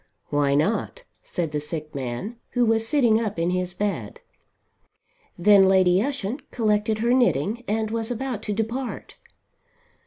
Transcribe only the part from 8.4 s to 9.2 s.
to depart.